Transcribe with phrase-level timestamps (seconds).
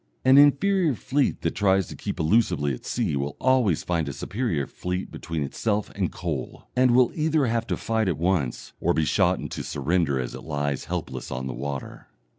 [0.25, 4.65] An inferior fleet that tries to keep elusively at sea will always find a superior
[4.65, 9.05] fleet between itself and coal, and will either have to fight at once or be
[9.05, 12.07] shot into surrender as it lies helpless on the water.